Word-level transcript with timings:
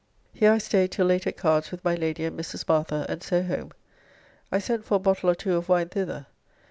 Here 0.33 0.51
I 0.51 0.57
staid 0.57 0.91
till 0.91 1.05
late 1.05 1.27
at 1.27 1.37
cards 1.37 1.69
with 1.69 1.85
my 1.85 1.93
Lady 1.93 2.25
and 2.25 2.35
Mrs. 2.35 2.67
Martha, 2.67 3.05
and 3.07 3.21
so 3.21 3.43
home. 3.43 3.71
I 4.51 4.57
sent 4.57 4.83
for 4.83 4.95
a 4.95 4.99
bottle 4.99 5.29
or 5.29 5.35
two 5.35 5.55
of 5.55 5.69
wine 5.69 5.89
thither. 5.89 6.25